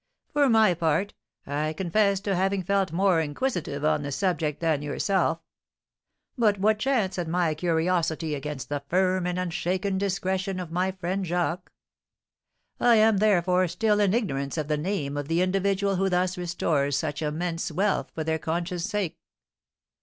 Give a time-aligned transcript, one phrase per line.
[0.33, 1.13] For my part,
[1.45, 5.41] I confess to having felt more inquisitive on the subject than yourself;
[6.35, 11.23] but what chance had my curiosity against the firm and unshaken discretion of my friend
[11.23, 11.71] Jacques?
[12.79, 16.97] I am, therefore, still in ignorance of the name of the individual who thus restores
[16.97, 19.19] such immense wealth for their conscience' sake."